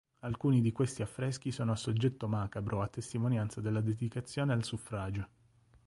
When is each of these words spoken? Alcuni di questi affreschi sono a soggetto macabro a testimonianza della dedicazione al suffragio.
Alcuni 0.21 0.61
di 0.61 0.71
questi 0.71 1.03
affreschi 1.03 1.51
sono 1.51 1.73
a 1.73 1.75
soggetto 1.75 2.27
macabro 2.27 2.81
a 2.81 2.87
testimonianza 2.87 3.61
della 3.61 3.81
dedicazione 3.81 4.51
al 4.51 4.63
suffragio. 4.63 5.27